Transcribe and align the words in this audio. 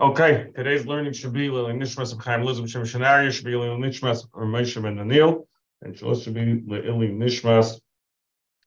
Okay, 0.00 0.46
today's 0.56 0.86
learning 0.86 1.12
should 1.12 1.34
be 1.34 1.50
Lili 1.50 1.74
Nishmas 1.74 2.14
of 2.14 2.20
Chaim 2.20 2.40
Lizim 2.40 2.66
Shem 2.66 2.84
Shanari, 2.84 3.30
should 3.30 3.44
be 3.44 3.54
Lili 3.54 3.76
Nishmas 3.76 4.26
or 4.32 4.46
Moshe 4.46 4.82
Ben 4.82 4.96
Daniel, 4.96 5.46
and 5.82 5.94
should 5.94 6.32
be 6.32 6.62
Lili 6.66 7.08
Nishmas, 7.08 7.78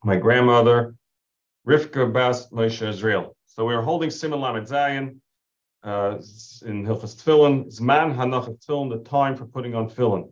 my 0.04 0.16
grandmother, 0.16 0.94
Rivka 1.68 2.14
Bas 2.14 2.52
Moshe 2.52 2.88
Israel. 2.88 3.36
So 3.48 3.66
we 3.66 3.74
are 3.74 3.82
holding 3.82 4.12
Siman 4.12 4.42
Lamed 4.42 4.68
Zayin 4.68 5.18
uh, 5.82 6.20
in 6.70 6.86
Hilchos 6.86 7.16
Tefillin. 7.16 7.66
Zman 7.76 8.16
Hanach 8.16 8.56
Tefillin, 8.60 8.92
the 8.92 9.10
time 9.10 9.36
for 9.36 9.48
putting 9.48 9.74
on 9.74 9.90
Tefillin. 9.90 10.32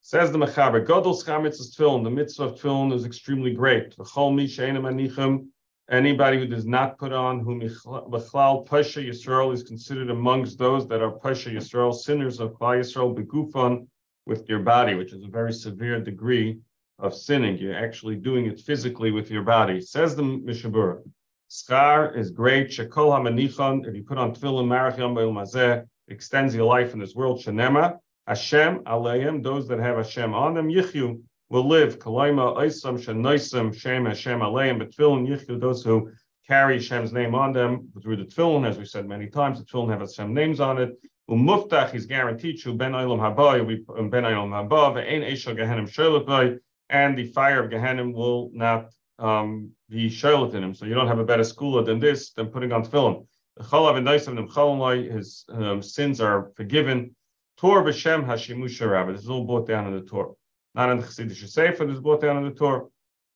Says 0.00 0.32
the 0.32 0.38
Mechaber, 0.38 0.82
Godel 0.82 1.22
Schamitzes 1.22 1.76
Tefillin, 1.76 2.04
the 2.04 2.10
mitzvah 2.10 2.44
of 2.44 2.94
is 2.94 3.04
extremely 3.04 3.52
great. 3.52 3.94
The 3.98 4.04
Chol 4.04 4.34
Mi 4.34 4.46
Sheinem 4.46 4.84
Anichem, 4.84 5.48
Anybody 5.90 6.38
who 6.38 6.46
does 6.46 6.66
not 6.66 6.98
put 6.98 7.14
on 7.14 7.40
whom 7.40 7.60
Bechlal 7.60 8.66
Pasha 8.66 9.00
Yisrael 9.00 9.54
is 9.54 9.62
considered 9.62 10.10
amongst 10.10 10.58
those 10.58 10.86
that 10.88 11.00
are 11.00 11.12
Pasha 11.12 11.48
Yisrael, 11.48 11.94
sinners 11.94 12.40
of 12.40 12.52
Klal 12.52 12.78
Yisrael, 12.78 13.16
begufan, 13.16 13.86
with 14.26 14.46
your 14.50 14.58
body, 14.58 14.94
which 14.94 15.14
is 15.14 15.24
a 15.24 15.28
very 15.28 15.52
severe 15.52 15.98
degree 15.98 16.58
of 16.98 17.14
sinning. 17.14 17.56
You're 17.56 17.74
actually 17.74 18.16
doing 18.16 18.44
it 18.44 18.60
physically 18.60 19.10
with 19.12 19.30
your 19.30 19.42
body. 19.42 19.80
Says 19.80 20.14
the 20.14 20.22
Mishnah 20.22 20.70
Brura. 20.70 21.02
Scar 21.48 22.14
is 22.14 22.30
great. 22.30 22.68
Shekol 22.68 23.10
HaManichon, 23.16 23.88
if 23.88 23.94
you 23.94 24.02
put 24.02 24.18
on 24.18 24.34
Tefillin 24.34 24.66
Marach 24.66 24.98
Yom 24.98 25.86
extends 26.08 26.54
your 26.54 26.64
life 26.64 26.92
in 26.92 26.98
this 26.98 27.14
world. 27.14 27.40
Shenema, 27.40 27.96
Hashem 28.26 28.80
Aleim, 28.80 29.42
those 29.42 29.66
that 29.68 29.78
have 29.78 29.96
Hashem 29.96 30.34
on 30.34 30.52
them, 30.52 30.68
Yichyu, 30.68 31.22
will 31.50 31.66
live. 31.66 31.98
Kalaima 31.98 32.56
Isam 32.58 32.98
Shanoisim 32.98 33.74
Shem 33.74 34.06
Hashem 34.06 34.40
Aleim 34.40 34.80
Betfilin 34.80 35.26
Yichdu, 35.26 35.60
those 35.60 35.82
who 35.82 36.10
carry 36.46 36.76
Hashem's 36.76 37.12
name 37.12 37.34
on 37.34 37.52
them 37.52 37.88
through 38.02 38.16
the 38.16 38.24
tefillin, 38.24 38.68
as 38.68 38.78
we 38.78 38.84
said 38.84 39.06
many 39.06 39.28
times, 39.28 39.58
the 39.58 39.64
tefillin 39.64 39.90
have 39.90 40.00
Hashem 40.00 40.32
names 40.32 40.60
on 40.60 40.78
it. 40.78 40.98
Umuftach 41.30 41.94
is 41.94 42.06
guaranteed 42.06 42.60
to 42.62 42.74
Ben 42.74 42.92
Olam 42.92 43.18
Haba, 43.18 44.10
Ben 44.10 44.24
Olam 44.24 44.50
Haba, 44.50 44.94
Ve'ein 44.94 45.30
Eshel 45.30 45.56
Gehenim 45.56 45.88
Sholotay, 45.88 46.58
and 46.88 47.18
the 47.18 47.26
fire 47.32 47.64
of 47.64 47.70
Gehenim 47.70 48.14
will 48.14 48.50
not 48.54 48.90
um, 49.18 49.70
be 49.90 50.06
in 50.06 50.64
him. 50.64 50.74
So 50.74 50.86
you 50.86 50.94
don't 50.94 51.08
have 51.08 51.18
a 51.18 51.24
better 51.24 51.42
schooler 51.42 51.84
than 51.84 51.98
this, 51.98 52.30
than 52.32 52.46
putting 52.46 52.72
on 52.72 52.84
tefillin. 52.84 53.26
Chalav 53.60 53.96
and 53.96 54.06
Naisim 54.06 55.12
his 55.12 55.44
um, 55.48 55.82
sins 55.82 56.20
are 56.20 56.50
forgiven. 56.56 57.14
Tor 57.58 57.82
B'Shem 57.82 58.24
Hashimusha 58.24 58.88
Rabbi. 58.88 59.12
This 59.12 59.22
is 59.22 59.28
all 59.28 59.44
brought 59.44 59.66
down 59.66 59.88
in 59.88 59.94
the 59.94 60.02
Torah 60.02 60.32
not 60.78 60.90
in 60.90 60.98
the 60.98 61.02
Chassidish 61.02 61.48
Sefer, 61.48 61.84
this 61.86 61.96
is 61.96 62.00
brought 62.00 62.20
down 62.20 62.36
in 62.38 62.44
the 62.44 62.52
Torah. 62.52 62.86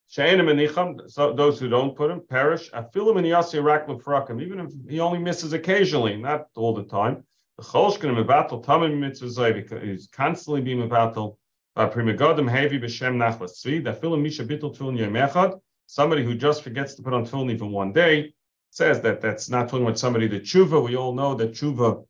She'enim 0.06 0.46
enicham, 0.46 1.10
so 1.10 1.32
those 1.32 1.58
who 1.58 1.68
don't 1.68 1.96
put 1.96 2.10
him 2.10 2.20
perish. 2.20 2.70
Afilim 2.70 3.18
and 3.18 3.26
yasi 3.26 3.58
rak 3.58 3.88
lefrakim, 3.88 4.40
even 4.40 4.60
if 4.60 4.70
he 4.88 5.00
only 5.00 5.18
misses 5.18 5.52
occasionally, 5.52 6.16
not 6.16 6.46
all 6.54 6.72
the 6.72 6.84
time. 6.84 7.24
The 7.58 7.64
cholshkin 7.64 8.14
mevatel 8.14 8.64
tamim 8.64 9.00
mitzvah 9.00 9.80
he's 9.80 10.06
constantly 10.06 10.60
being 10.60 10.88
mevatel. 10.88 11.36
Pri 11.74 12.04
Megadim 12.04 12.48
heavy 12.48 12.78
b'shem 12.78 13.16
nachlas 13.16 13.60
tzvi. 13.60 13.82
Afilim 13.82 14.22
misha 14.22 14.44
bittul 14.44 14.76
tefillin 14.76 14.98
yemechad. 14.98 15.60
Somebody 15.86 16.22
who 16.22 16.36
just 16.36 16.62
forgets 16.62 16.94
to 16.94 17.02
put 17.02 17.12
on 17.12 17.26
tefillin 17.26 17.50
even 17.50 17.72
one 17.72 17.92
day 17.92 18.34
says 18.70 19.00
that 19.00 19.20
that's 19.20 19.50
not 19.50 19.68
talking 19.68 19.84
about 19.84 19.98
somebody 19.98 20.28
that 20.28 20.44
tshuva. 20.44 20.84
We 20.84 20.96
all 20.96 21.12
know 21.12 21.34
that 21.34 21.52
tshuva 21.52 22.06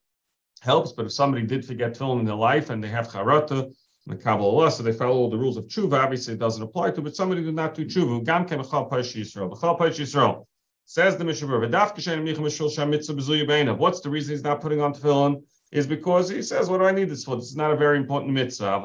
helps, 0.61 0.93
but 0.93 1.07
if 1.07 1.13
somebody 1.13 1.47
did 1.47 1.65
forget 1.65 1.95
tefillin 1.95 2.21
in 2.21 2.27
their 2.27 2.35
life 2.35 2.69
and 2.69 2.85
they 2.85 2.89
have 2.89 3.09
charata, 3.09 3.73
the 4.07 4.17
Kabbalah, 4.17 4.71
so 4.71 4.83
they 4.83 4.93
follow 4.93 5.17
all 5.17 5.31
the 5.31 5.39
rules 5.39 5.57
of 5.57 5.67
tshuva. 5.67 6.03
Obviously, 6.03 6.35
it 6.35 6.41
doesn't 6.41 6.63
apply 6.63 6.91
to, 6.91 7.01
but 7.01 7.15
somebody 7.15 7.43
did 7.43 7.55
not 7.55 7.75
do 7.75 7.85
tshuva. 7.85 8.25
Gam 8.25 8.49
kem 8.49 8.61
echal 8.61 8.91
Yisrael. 8.91 9.51
B'chal 9.51 9.79
paish 9.79 10.01
Yisrael. 10.01 10.47
Says 10.85 11.17
the 11.17 11.25
Mishabur. 11.25 13.79
What's 13.79 14.01
the 14.01 14.11
reason 14.11 14.35
he's 14.35 14.43
not 14.43 14.61
putting 14.61 14.81
on 14.81 14.93
tefillin? 14.93 15.43
Is 15.71 15.87
because 15.87 16.29
he 16.29 16.43
says, 16.43 16.69
what 16.69 16.79
do 16.79 16.85
I 16.85 16.93
need 16.93 17.09
this 17.09 17.25
for? 17.25 17.37
This 17.37 17.47
is 17.47 17.57
not 17.57 17.71
a 17.71 17.77
very 17.77 17.97
important 17.97 18.33
mitzvah. 18.33 18.83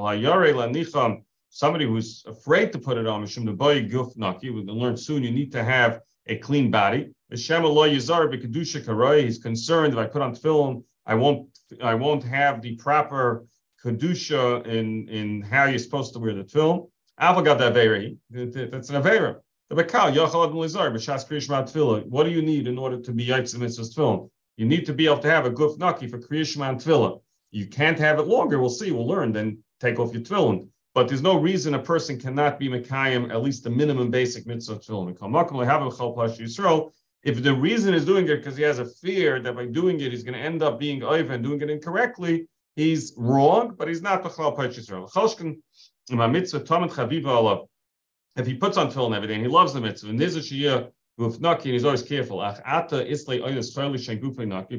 Somebody 1.49 1.85
who's 1.85 2.23
afraid 2.27 2.71
to 2.73 2.79
put 2.79 2.97
it 2.97 3.07
on, 3.07 3.23
mishum 3.23 3.45
nebayi 3.45 3.91
guf 3.91 4.15
naki, 4.15 4.51
we're 4.51 4.57
going 4.57 4.67
to 4.67 4.73
learn 4.73 4.95
soon, 4.95 5.23
you 5.23 5.31
need 5.31 5.51
to 5.51 5.63
have 5.63 6.01
a 6.27 6.37
clean 6.37 6.69
body. 6.69 7.09
He's 7.29 7.47
concerned 7.47 9.93
if 9.93 9.99
I 9.99 10.05
put 10.05 10.21
on 10.21 10.35
tefillin, 10.35 10.83
I 11.05 11.15
won't, 11.15 11.49
I 11.81 11.95
won't 11.95 12.23
have 12.23 12.61
the 12.61 12.75
proper 12.75 13.45
kedusha 13.83 14.65
in 14.65 15.07
in 15.09 15.41
how 15.41 15.65
you're 15.65 15.79
supposed 15.79 16.13
to 16.13 16.19
wear 16.19 16.33
the 16.33 16.43
tefillin. 16.43 16.89
Avagad 17.19 17.59
averi, 17.59 18.17
that's 18.29 18.89
an 18.89 19.01
avera. 19.01 19.37
The 19.69 19.75
bekal 19.75 20.13
yachal 20.13 20.53
lizar 20.53 20.91
b'shas 20.93 21.27
kriyishma 21.27 21.63
tefillah. 21.63 22.05
What 22.05 22.23
do 22.23 22.29
you 22.29 22.41
need 22.41 22.67
in 22.67 22.77
order 22.77 22.99
to 23.01 23.11
be 23.11 23.27
yitzim 23.27 23.59
mitzvahs 23.59 23.95
tefillin? 23.95 24.29
You 24.55 24.65
need 24.65 24.85
to 24.85 24.93
be 24.93 25.05
able 25.05 25.19
to 25.19 25.29
have 25.29 25.45
a 25.45 25.51
guf 25.51 25.77
naki 25.77 26.07
for 26.07 26.19
kriyishma 26.19 26.75
tefillah. 26.81 27.21
You 27.51 27.67
can't 27.67 27.99
have 27.99 28.19
it 28.19 28.27
longer. 28.27 28.59
We'll 28.59 28.69
see. 28.69 28.91
We'll 28.91 29.07
learn. 29.07 29.31
Then 29.33 29.63
take 29.79 29.99
off 29.99 30.13
your 30.13 30.21
tefillin. 30.21 30.67
But 30.93 31.07
there's 31.07 31.21
no 31.21 31.37
reason 31.39 31.73
a 31.75 31.79
person 31.79 32.19
cannot 32.19 32.57
be 32.57 32.69
mekayim 32.69 33.29
at 33.29 33.43
least 33.43 33.63
the 33.63 33.69
minimum 33.69 34.09
basic 34.09 34.47
mitzvah 34.47 34.79
tefillin. 34.79 35.15
If 37.23 37.43
the 37.43 37.53
reason 37.53 37.93
is 37.93 38.05
doing 38.05 38.27
it 38.27 38.37
because 38.37 38.55
he 38.55 38.63
has 38.63 38.79
a 38.79 38.85
fear 38.85 39.39
that 39.41 39.55
by 39.55 39.65
doing 39.65 39.99
it 39.99 40.11
he's 40.11 40.23
going 40.23 40.35
to 40.35 40.39
end 40.39 40.63
up 40.63 40.79
being 40.79 41.03
over 41.03 41.33
and 41.33 41.43
doing 41.43 41.61
it 41.61 41.69
incorrectly, 41.69 42.47
he's 42.77 43.13
wrong, 43.17 43.75
but 43.77 43.89
he's 43.89 44.01
not 44.01 44.23
Bechlal 44.23 44.55
Olav. 47.25 47.67
If 48.37 48.45
he 48.45 48.53
puts 48.53 48.77
on 48.77 48.89
tefillin 48.91 49.15
every 49.15 49.27
day 49.27 49.33
and 49.33 49.43
he 49.43 49.49
loves 49.49 49.73
the 49.73 49.81
mitzvah, 49.81 50.11
and 50.11 50.21
he's 50.21 51.83
always 51.83 52.03
careful. 52.03 52.39
A 52.39 52.53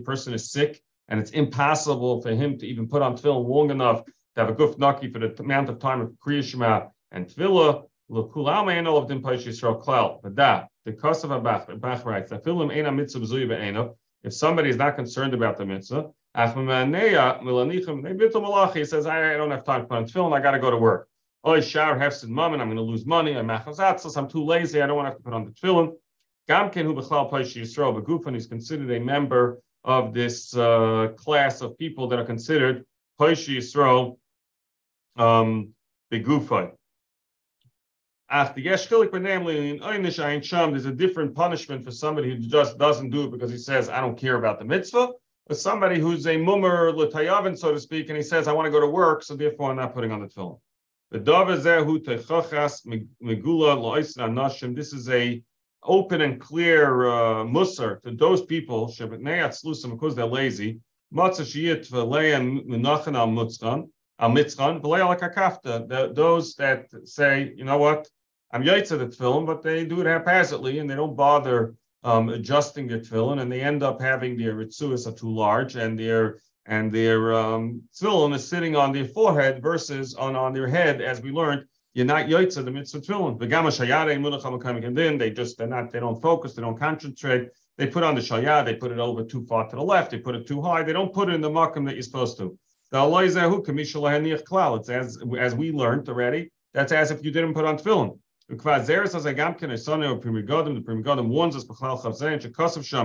person 0.04 0.32
is 0.32 0.50
sick, 0.52 0.80
and 1.08 1.20
it's 1.20 1.32
impossible 1.32 2.22
for 2.22 2.30
him 2.30 2.56
to 2.58 2.66
even 2.66 2.88
put 2.88 3.02
on 3.02 3.16
tefillin 3.16 3.48
long 3.48 3.70
enough 3.70 4.04
to 4.04 4.12
have 4.36 4.48
a 4.48 4.54
guf 4.54 4.78
naki 4.78 5.10
for 5.10 5.18
the 5.18 5.34
amount 5.40 5.68
of 5.68 5.80
time 5.80 6.00
of 6.00 6.12
kriya 6.24 6.44
shema 6.44 6.86
and 7.10 7.26
tefillah. 7.26 7.82
But 8.10 8.32
that 10.36 10.68
the 10.86 10.92
tefillin 12.38 12.72
ain't 13.60 13.76
a. 13.76 13.90
If 14.24 14.32
somebody 14.32 14.70
is 14.70 14.76
not 14.76 14.96
concerned 14.96 15.34
about 15.34 15.58
the 15.58 15.66
mitzvah, 15.66 16.10
he 16.36 16.42
says, 18.84 19.06
I, 19.06 19.36
don't 19.36 19.50
have 19.50 19.64
time 19.64 19.80
to 19.80 19.86
put 19.86 19.96
on 19.96 20.06
tefillin, 20.06 20.32
I 20.32 20.40
got 20.40 20.52
to 20.52 20.58
go 20.58 20.70
to 20.70 20.76
work. 20.76 21.08
Oh, 21.44 21.60
shower 21.60 21.98
hefsid 21.98 22.28
mum, 22.28 22.52
and 22.52 22.60
I'm 22.60 22.68
going 22.68 22.76
to 22.76 22.82
lose 22.82 23.06
money. 23.06 23.36
I'm 23.36 23.50
I'm 23.50 24.28
too 24.28 24.44
lazy, 24.44 24.82
I 24.82 24.86
don't 24.86 24.96
want 24.96 25.06
to 25.06 25.10
have 25.10 25.18
to 25.18 25.22
put 25.22 25.32
on 25.32 25.46
the 25.46 25.52
tefillin. 25.52 25.94
Hu 26.48 26.94
b'chlal 26.94 27.30
paishi 27.30 27.62
Yisrael 27.62 28.00
b'gufan, 28.00 28.34
he's 28.34 28.46
considered 28.46 28.90
a 28.90 29.00
member 29.00 29.60
of 29.84 30.12
this 30.12 30.56
uh, 30.56 31.08
class 31.16 31.60
of 31.60 31.78
people 31.78 32.08
that 32.08 32.18
are 32.18 32.24
considered 32.24 32.84
paishi 33.18 33.58
Yisrael 33.58 34.18
um, 35.16 35.72
b'gufan. 36.12 36.72
There's 38.30 38.50
a 40.86 40.92
different 40.92 41.34
punishment 41.34 41.84
for 41.84 41.90
somebody 41.90 42.28
who 42.28 42.36
just 42.36 42.76
doesn't 42.76 43.10
do 43.10 43.24
it 43.24 43.30
because 43.30 43.50
he 43.50 43.56
says, 43.56 43.88
I 43.88 44.00
don't 44.00 44.18
care 44.18 44.36
about 44.36 44.58
the 44.58 44.66
mitzvah 44.66 45.12
somebody 45.54 45.98
who's 45.98 46.26
a 46.26 46.36
mummer 46.36 46.92
l'tayavin, 46.92 47.56
so 47.56 47.72
to 47.72 47.80
speak, 47.80 48.08
and 48.08 48.16
he 48.16 48.22
says, 48.22 48.48
I 48.48 48.52
want 48.52 48.66
to 48.66 48.70
go 48.70 48.80
to 48.80 48.86
work, 48.86 49.22
so 49.22 49.34
therefore 49.34 49.70
I'm 49.70 49.76
not 49.76 49.94
putting 49.94 50.12
on 50.12 50.20
the 50.20 50.26
tefillin. 50.26 50.58
The. 51.10 51.20
This 54.74 54.92
is 54.92 55.08
a 55.08 55.42
open 55.84 56.20
and 56.20 56.40
clear 56.40 57.08
uh, 57.08 57.44
musar 57.44 58.02
to 58.02 58.10
those 58.10 58.42
people 58.42 58.86
because 58.86 60.14
they're 60.14 60.26
lazy. 60.26 60.80
Kakafta. 65.16 66.14
Those 66.14 66.54
that 66.56 66.86
say, 67.04 67.54
you 67.56 67.64
know 67.64 67.78
what, 67.78 68.08
I'm 68.52 68.62
yaitz 68.62 68.88
the 68.88 69.10
film, 69.10 69.46
but 69.46 69.62
they 69.62 69.86
do 69.86 70.02
it 70.02 70.06
haphazardly 70.06 70.78
and 70.78 70.90
they 70.90 70.96
don't 70.96 71.16
bother 71.16 71.74
um, 72.04 72.28
adjusting 72.28 72.86
their 72.86 73.00
tefillin, 73.00 73.40
and 73.40 73.50
they 73.50 73.60
end 73.60 73.82
up 73.82 74.00
having 74.00 74.36
their 74.36 74.54
ritzuas 74.54 75.06
are 75.06 75.16
too 75.16 75.34
large, 75.34 75.76
and 75.76 75.98
their 75.98 76.38
and 76.66 76.92
their 76.92 77.32
um, 77.34 77.82
tefillin 77.94 78.34
is 78.34 78.46
sitting 78.46 78.76
on 78.76 78.92
their 78.92 79.06
forehead 79.06 79.62
versus 79.62 80.14
on, 80.14 80.36
on 80.36 80.52
their 80.52 80.68
head, 80.68 81.00
as 81.00 81.20
we 81.20 81.30
learned. 81.30 81.64
You're 81.94 82.06
not 82.06 82.26
yaitza 82.26 82.64
the 82.64 82.70
mitzvah 82.70 83.00
tefillin. 83.00 84.84
And 84.84 84.96
then 84.96 85.18
they 85.18 85.30
just 85.30 85.58
they're 85.58 85.66
not 85.66 85.90
they 85.90 85.98
don't 86.00 86.22
focus, 86.22 86.54
they 86.54 86.62
don't 86.62 86.78
concentrate. 86.78 87.48
They 87.76 87.86
put 87.86 88.04
on 88.04 88.14
the 88.14 88.20
shayah, 88.20 88.64
they 88.64 88.74
put 88.74 88.92
it 88.92 88.98
over 88.98 89.24
too 89.24 89.44
far 89.46 89.68
to 89.68 89.76
the 89.76 89.82
left, 89.82 90.10
they 90.10 90.18
put 90.18 90.34
it 90.34 90.46
too 90.46 90.60
high. 90.60 90.82
They 90.82 90.92
don't 90.92 91.12
put 91.12 91.28
it 91.28 91.34
in 91.34 91.40
the 91.40 91.50
makam 91.50 91.86
that 91.86 91.94
you're 91.94 92.02
supposed 92.02 92.36
to. 92.38 92.56
The 92.90 92.98
It's 94.76 94.88
as 94.88 95.18
as 95.38 95.54
we 95.54 95.72
learned 95.72 96.08
already. 96.08 96.50
That's 96.74 96.92
as 96.92 97.10
if 97.10 97.24
you 97.24 97.30
didn't 97.30 97.54
put 97.54 97.64
on 97.64 97.78
tefillin. 97.78 98.18
The 98.48 98.56
Pri 98.56 98.80
Megadim 98.80 101.28
warns 101.28 101.54
us, 101.54 101.64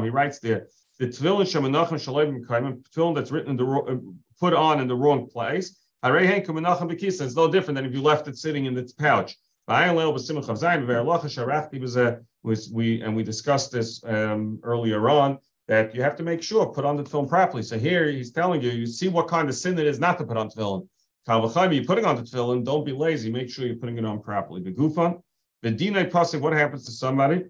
He 0.04 0.10
writes 0.10 0.40
there, 0.40 0.68
the 1.00 1.08
Tefillin 1.08 1.46
Shemanachim 1.46 2.00
Shalom 2.00 2.46
Tefillin 2.46 3.14
that's 3.14 3.30
written 3.30 3.52
in 3.52 3.58
the 3.58 3.66
uh, 3.66 3.98
put 4.40 4.54
on 4.54 4.80
in 4.80 4.88
the 4.88 4.96
wrong 4.96 5.28
place. 5.28 5.78
It's 6.02 7.36
no 7.36 7.52
different 7.52 7.76
than 7.76 7.86
if 7.86 7.94
you 7.94 8.02
left 8.02 8.30
it 8.30 8.38
sitting 8.38 8.68
in 8.68 8.78
its 8.78 8.94
pouch. 8.94 9.36
We 9.68 9.74
and 9.74 9.98
we 13.16 13.24
discussed 13.24 13.72
this 13.72 14.04
um, 14.06 14.60
earlier 14.64 15.10
on 15.10 15.40
that 15.68 15.94
you 15.94 16.02
have 16.04 16.16
to 16.16 16.24
make 16.24 16.42
sure 16.42 16.66
put 16.68 16.86
on 16.86 16.96
the 16.96 17.04
tefillin 17.04 17.28
properly. 17.28 17.64
So 17.64 17.78
here 17.78 18.10
he's 18.10 18.32
telling 18.32 18.62
you, 18.62 18.72
you 18.72 18.86
see 18.86 19.10
what 19.10 19.28
kind 19.28 19.50
of 19.50 19.56
sin 19.56 19.78
it 19.78 19.88
is 19.88 20.00
not 20.00 20.18
to 20.20 20.26
put 20.26 20.38
on. 20.38 20.48
Kalvachayim, 21.28 21.76
you're 21.76 21.84
putting 21.84 22.06
on 22.06 22.16
the 22.16 22.22
tefillin, 22.22 22.64
don't 22.64 22.86
be 22.86 22.94
lazy. 22.94 23.30
Make 23.30 23.50
sure 23.50 23.66
you're 23.66 23.76
putting 23.76 23.98
it 23.98 24.06
on 24.06 24.22
properly. 24.22 24.62
The 24.62 24.72
gufan, 24.72 25.22
the 25.64 25.72
dinay 25.72 26.12
pasuk. 26.12 26.42
What 26.42 26.54
happens 26.54 26.86
to 26.86 26.92
somebody 26.92 27.46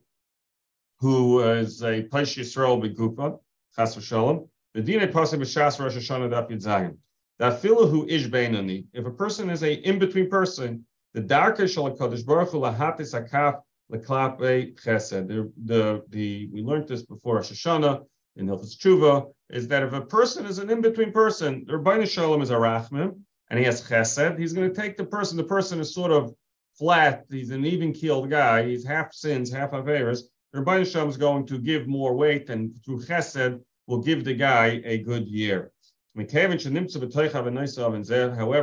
who 0.99 1.41
is 1.41 1.81
a 1.81 2.03
Paish 2.03 2.37
Yisrael 2.37 2.81
begufan? 2.81 3.39
Chas 3.75 3.95
v'shalom. 3.95 4.47
The 4.75 4.81
dinay 4.81 5.11
pasuk 5.11 5.39
b'shas 5.39 5.79
Rosh 5.79 5.97
Hashanah 5.97 6.29
daf 6.29 6.49
yitzayin. 6.49 6.97
That 7.39 7.61
filu 7.61 7.89
who 7.89 8.07
ish 8.07 8.27
beinani. 8.27 8.85
If 8.93 9.05
a 9.05 9.11
person 9.11 9.49
is 9.49 9.63
a 9.63 9.73
in 9.73 9.99
between 9.99 10.29
person, 10.29 10.85
the 11.13 11.21
darker 11.21 11.67
shal 11.67 11.89
Hakadosh 11.91 12.25
Baruch 12.25 12.51
Hu 12.51 12.59
lahatis 12.59 13.19
akaf 13.19 13.61
leklape 13.91 14.79
chesed. 14.81 15.27
The, 15.27 15.51
the 15.65 16.03
the 16.09 16.49
we 16.53 16.61
learned 16.61 16.87
this 16.87 17.01
before 17.01 17.37
Rosh 17.37 17.51
Hashanah 17.51 18.05
in 18.35 18.47
Hilchos 18.47 18.77
Tshuva 18.77 19.31
is 19.49 19.67
that 19.67 19.83
if 19.83 19.93
a 19.93 20.01
person 20.01 20.45
is 20.45 20.59
an 20.59 20.69
in 20.69 20.81
between 20.81 21.11
person, 21.11 21.65
the 21.65 21.73
Rebbeinu 21.73 22.07
Shalom 22.07 22.41
is 22.41 22.51
a 22.51 22.55
rachmim 22.55 23.19
and 23.49 23.59
he 23.59 23.65
has 23.65 23.81
chesed, 23.81 24.39
he's 24.39 24.53
going 24.53 24.71
to 24.71 24.81
take 24.81 24.97
the 24.97 25.03
person. 25.03 25.37
The 25.37 25.43
person 25.43 25.79
is 25.79 25.93
sort 25.93 26.11
of 26.11 26.33
flat. 26.77 27.25
He's 27.29 27.51
an 27.51 27.65
even 27.65 27.93
keeled 27.93 28.29
guy. 28.29 28.67
He's 28.67 28.85
half 28.85 29.13
sins, 29.13 29.51
half 29.51 29.71
averas. 29.71 30.23
The 30.51 30.59
Rebbeinu 30.59 30.91
Shalom 30.91 31.09
is 31.09 31.17
going 31.17 31.45
to 31.47 31.57
give 31.57 31.87
more 31.87 32.15
weight, 32.15 32.49
and 32.49 32.73
through 32.83 33.01
chesed 33.01 33.61
will 33.87 34.01
give 34.01 34.23
the 34.23 34.33
guy 34.33 34.81
a 34.85 34.99
good 34.99 35.27
year. 35.27 35.71
However, 36.15 36.59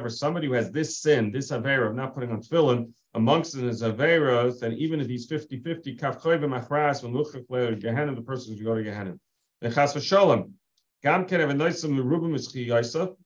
somebody 0.09 0.47
who 0.47 0.53
has 0.53 0.71
this 0.71 0.99
sin, 0.99 1.33
this 1.33 1.51
avera 1.51 1.89
of 1.89 1.97
not 1.97 2.15
putting 2.15 2.31
on 2.31 2.41
tefillin, 2.41 2.93
amongst 3.15 3.55
his 3.55 3.83
averas, 3.83 4.61
then 4.61 4.75
even 4.75 5.01
if 5.01 5.09
he's 5.09 5.27
50-50, 5.27 5.99
kafchoy 5.99 6.39
b'machras, 6.39 7.03
when 7.03 7.13
luchach 7.13 7.81
Gehenna, 7.81 8.15
the 8.15 8.23
person 8.23 8.55
is 8.55 8.63
going 8.63 8.85
to 8.85 8.89
Gehenna. 8.89 9.19
And 9.63 9.75
is 11.63 11.75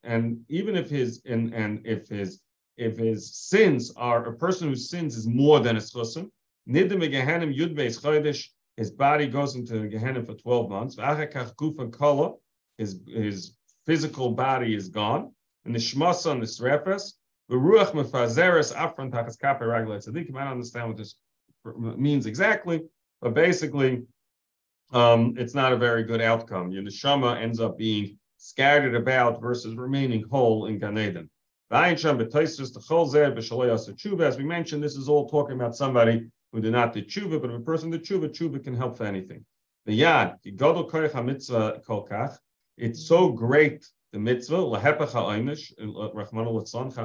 and 0.05 0.41
even 0.49 0.77
if 0.77 0.89
his 0.89 1.21
and 1.27 1.55
and 1.55 1.87
if 1.87 2.09
his 2.09 2.41
if 2.77 2.97
his 2.97 3.35
sins 3.35 3.93
are 3.97 4.27
a 4.27 4.37
person 4.37 4.69
whose 4.69 4.89
sins 4.91 5.17
is 5.17 5.27
more 5.27 5.61
than 5.61 5.77
a 5.77 5.81
chusim, 5.81 6.31
nidim 6.69 7.03
Gehenim 7.13 7.57
yud 7.57 7.75
beis 7.75 8.01
chodesh, 8.01 8.49
his 8.77 8.91
body 8.91 9.27
goes 9.27 9.55
into 9.55 9.79
the 9.79 9.87
Gehenna 9.87 10.25
for 10.25 10.35
12 10.35 10.69
months. 10.69 10.97
Kala, 10.97 12.33
his 12.79 13.01
his 13.07 13.57
physical 13.87 14.31
body 14.31 14.75
is 14.75 14.89
gone, 14.89 15.33
and 15.65 15.75
the 15.75 15.79
shmasa 15.79 16.33
and 16.33 16.43
the 16.43 16.47
srefes, 16.47 17.13
the 17.49 17.55
ruach 17.55 17.93
mefazeres 17.93 18.75
afran 18.75 19.11
tachas 19.11 19.39
kape 19.39 19.61
ragla 19.61 19.99
tzaddikim. 19.99 20.37
I 20.37 20.45
don't 20.45 20.53
understand 20.53 20.89
what 20.89 20.97
this 20.97 21.15
means 21.65 22.27
exactly, 22.27 22.83
but 23.21 23.35
basically, 23.35 24.03
um, 24.93 25.35
it's 25.39 25.55
not 25.55 25.73
a 25.73 25.77
very 25.77 26.03
good 26.03 26.21
outcome. 26.21 26.73
Your 26.73 26.83
neshama 26.83 27.41
ends 27.41 27.61
up 27.61 27.79
being 27.79 28.19
scattered 28.39 28.95
about 28.95 29.41
versus 29.41 29.75
remaining 29.77 30.25
whole 30.31 30.67
in 30.67 30.79
Gan 30.79 30.99
Eden. 30.99 31.31
As 31.71 32.05
we 32.05 32.13
mentioned, 34.45 34.83
this 34.83 34.97
is 34.97 35.09
all 35.09 35.29
talking 35.29 35.57
about 35.57 35.75
somebody 35.75 36.27
who 36.53 36.61
did 36.61 36.73
not 36.73 36.93
do 36.93 37.03
tshuva, 37.03 37.41
but 37.41 37.51
if 37.51 37.57
a 37.57 37.61
person 37.61 37.91
did 37.91 38.05
tshuva, 38.05 38.29
tshuva 38.29 38.63
can 38.63 38.75
help 38.75 38.97
for 38.97 39.05
anything. 39.05 39.45
The 39.87 40.01
yad, 40.01 40.37
it's 42.77 43.07
so 43.07 43.29
great 43.31 43.89
the 44.13 44.19
mitzvah 44.21 44.65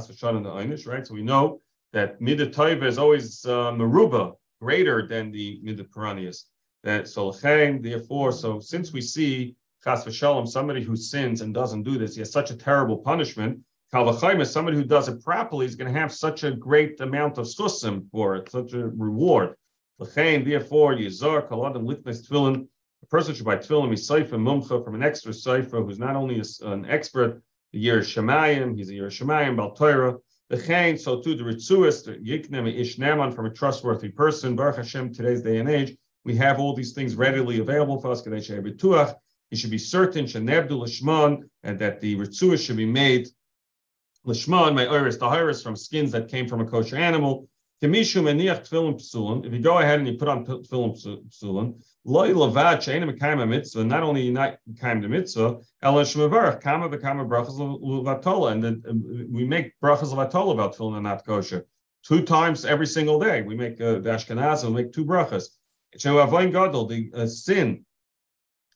v'shan 0.07 0.43
the 0.43 0.51
right. 0.87 1.07
So 1.07 1.13
we 1.15 1.23
know 1.23 1.61
that 1.91 2.21
midah 2.21 2.83
is 2.83 2.99
always 2.99 3.43
uh, 3.45 3.71
meruba 3.71 4.35
greater 4.61 5.07
than 5.07 5.31
the 5.31 5.59
midah 5.65 5.89
piranhas. 5.89 6.45
That 6.83 7.07
so 7.07 7.31
therefore, 7.31 8.31
so 8.31 8.59
since 8.59 8.93
we 8.93 9.01
see 9.01 9.55
chas 9.83 10.05
v'shalom 10.05 10.47
somebody 10.47 10.83
who 10.83 10.95
sins 10.95 11.41
and 11.41 11.51
doesn't 11.53 11.83
do 11.83 11.97
this, 11.97 12.13
he 12.13 12.21
has 12.21 12.31
such 12.31 12.51
a 12.51 12.55
terrible 12.55 12.97
punishment. 12.97 13.59
Kalvachayim 13.91 14.39
is 14.39 14.51
somebody 14.51 14.77
who 14.77 14.83
does 14.83 15.09
it 15.09 15.23
properly 15.23 15.65
is 15.65 15.75
going 15.75 15.91
to 15.91 15.99
have 15.99 16.13
such 16.13 16.43
a 16.43 16.51
great 16.51 17.01
amount 17.01 17.39
of 17.39 17.47
schusim 17.47 18.07
for 18.11 18.35
it, 18.35 18.51
such 18.51 18.73
a 18.73 18.87
reward. 18.89 19.55
Therefore, 19.97 20.93
Yizar, 20.93 21.49
Kaladim, 21.49 21.87
Litnes, 21.87 22.21
Tefillin, 22.21 22.67
a 23.01 23.05
person 23.07 23.33
should 23.33 23.45
buy 23.45 23.55
tefillin 23.55 23.89
misayfa 23.89 24.29
mumcha 24.29 24.85
from 24.85 24.93
an 24.93 25.01
extra 25.01 25.31
seifa 25.31 25.83
who's 25.83 25.97
not 25.97 26.15
only 26.15 26.39
an 26.61 26.85
expert, 26.85 27.41
the 27.73 27.79
year 27.79 28.01
Shemayim, 28.01 28.77
he's 28.77 28.89
a 28.89 28.93
year 28.93 29.07
Shemayim, 29.07 29.57
Bal 29.57 29.71
Torah, 29.71 30.17
the 30.49 30.61
chain, 30.61 30.95
so 30.95 31.19
too 31.19 31.35
the 31.35 31.43
ritzuas, 31.43 32.05
the 32.05 32.11
yiknem 32.13 32.71
ish 32.71 32.97
naman 32.97 33.33
from 33.33 33.47
a 33.47 33.49
trustworthy 33.49 34.09
person. 34.09 34.55
Baruch 34.55 34.75
Hashem, 34.77 35.13
today's 35.13 35.41
day 35.41 35.57
and 35.57 35.67
age, 35.67 35.97
we 36.25 36.35
have 36.35 36.59
all 36.59 36.75
these 36.75 36.93
things 36.93 37.15
readily 37.15 37.59
available 37.59 37.99
for 37.99 38.11
us. 38.11 38.23
He 38.23 39.55
should 39.55 39.71
be 39.71 39.77
certain, 39.79 40.25
shenebdu 40.25 40.69
lishman, 40.69 41.49
and 41.63 41.79
that 41.79 41.99
the 42.01 42.15
ritzuas 42.15 42.63
should 42.63 42.77
be 42.77 42.85
made 42.85 43.29
lishman, 44.29 44.75
my 44.75 44.85
iris, 44.85 45.17
the 45.17 45.25
iris 45.25 45.63
from 45.63 45.75
skins 45.75 46.11
that 46.11 46.27
came 46.29 46.47
from 46.47 46.61
a 46.61 46.65
kosher 46.65 46.95
animal. 46.95 47.49
If 47.81 47.95
you 47.95 49.59
go 49.61 49.77
ahead 49.77 49.99
and 49.99 50.07
you 50.07 50.17
put 50.17 50.27
on 50.27 50.45
tefillin 50.45 51.25
psulin, 51.29 51.81
loy 52.03 52.29
lavad 52.29 52.81
she'ena 52.81 53.07
mekayim 53.07 53.47
mitzvah. 53.47 53.85
Not 53.85 54.03
only 54.03 54.23
you 54.23 54.33
not 54.33 54.57
mekayim 54.69 55.01
the 55.01 55.07
mitzvah, 55.07 55.59
ela 55.81 56.03
shmevarach 56.03 56.61
kama 56.61 56.89
v'kama 56.89 57.27
brachas 57.27 57.57
levatola, 57.57 58.51
and 58.51 58.63
then 58.63 58.83
uh, 58.87 58.93
we 59.31 59.45
make 59.45 59.71
brachas 59.81 60.13
levatola 60.13 60.53
about 60.53 60.75
tefillin 60.75 60.95
and 60.95 61.03
not 61.03 61.25
kosher 61.25 61.65
two 62.03 62.23
times 62.23 62.65
every 62.65 62.87
single 62.87 63.19
day. 63.19 63.43
We 63.43 63.55
make 63.55 63.79
uh, 63.79 63.99
Ashkenaz 64.01 64.65
and 64.65 64.75
make 64.75 64.91
two 64.91 65.05
brachas. 65.05 65.45
So 65.97 66.17
avoin 66.19 66.51
gadol 66.51 66.85
the 66.85 67.11
uh, 67.13 67.27
sin 67.27 67.85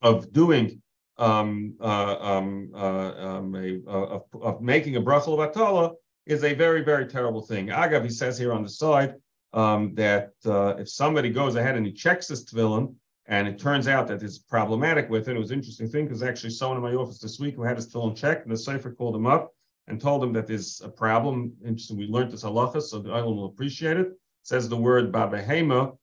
of 0.02 0.32
doing 0.32 0.82
um, 1.18 1.76
uh, 1.80 2.16
um, 2.20 2.72
uh, 2.74 3.14
um, 3.18 3.56
a, 3.56 3.82
of, 3.88 4.24
of, 4.42 4.62
making 4.62 4.96
a 4.96 5.92
is 6.26 6.44
a 6.44 6.54
very, 6.54 6.84
very 6.84 7.06
terrible 7.06 7.42
thing. 7.42 7.68
Agav, 7.68 8.04
he 8.04 8.10
says 8.10 8.38
here 8.38 8.54
on 8.54 8.64
the 8.64 8.70
side 8.70 9.16
um, 9.54 9.94
that 9.96 10.32
uh, 10.46 10.76
if 10.78 10.90
somebody 10.90 11.30
goes 11.30 11.56
ahead 11.56 11.76
and 11.76 11.86
he 11.86 11.92
checks 11.92 12.28
his 12.30 12.46
tefillin, 12.46 12.96
and 13.28 13.48
it 13.48 13.60
turns 13.60 13.88
out 13.88 14.08
that 14.08 14.22
it's 14.22 14.40
problematic 14.40 15.10
with 15.10 15.30
it, 15.30 15.36
it 15.36 15.40
was 15.40 15.52
an 15.52 15.58
interesting 15.58 15.88
thing 15.88 16.06
because 16.06 16.24
actually 16.24 16.50
someone 16.50 16.78
in 16.78 16.84
my 16.84 16.94
office 16.94 17.20
this 17.20 17.40
week 17.40 17.56
who 17.56 17.64
had 17.64 17.78
his 17.78 17.92
tefillin 17.92 18.16
checked, 18.16 18.46
and 18.46 18.54
the 18.54 18.58
Sefer 18.58 18.92
called 18.92 19.16
him 19.16 19.28
up 19.28 19.54
and 19.88 20.00
told 20.00 20.24
him 20.24 20.34
that 20.34 20.48
there's 20.48 20.82
a 20.84 20.90
problem. 20.90 21.54
Interesting, 21.64 21.98
we 21.98 22.08
learned 22.08 22.32
this 22.32 22.44
halacha, 22.44 22.82
so 22.82 23.00
the 23.00 23.12
island 23.12 23.38
will 23.38 23.46
appreciate 23.46 23.98
it. 23.98 24.08
it 24.08 24.18
says 24.44 24.68
the 24.68 24.78
word 24.78 25.12
babahema, 25.12 25.98